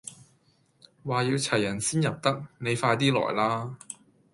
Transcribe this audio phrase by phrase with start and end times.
[1.05, 3.77] 話要齊人先入得，你快 D 來啦